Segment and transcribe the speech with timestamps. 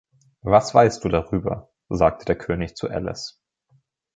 [0.41, 3.39] „Was weißt du darüber?“, sagte der König zu Alice.